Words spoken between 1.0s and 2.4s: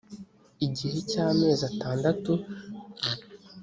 cy amezi atandatu